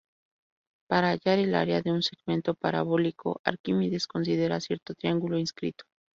Para 0.89 1.09
hallar 1.09 1.37
el 1.37 1.53
área 1.53 1.83
de 1.83 1.91
un 1.91 2.01
segmento 2.01 2.55
parabólico, 2.55 3.39
Arquímedes 3.43 4.07
considera 4.07 4.59
cierto 4.59 4.95
triángulo 4.95 5.37
inscrito. 5.37 5.83